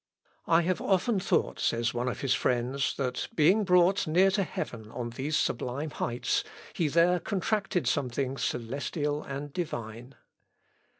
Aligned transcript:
"I 0.47 0.63
have 0.63 0.81
often 0.81 1.19
thought," 1.19 1.59
says 1.59 1.93
one 1.93 2.07
of 2.09 2.21
his 2.21 2.33
friends, 2.33 2.95
"that, 2.95 3.27
being 3.35 3.63
brought 3.63 4.07
near 4.07 4.31
to 4.31 4.41
heaven 4.41 4.89
on 4.89 5.11
these 5.11 5.37
sublime 5.37 5.91
heights, 5.91 6.43
he 6.73 6.87
there 6.87 7.19
contracted 7.19 7.85
something 7.85 8.37
celestial 8.39 9.21
and 9.21 9.53
divine." 9.53 10.15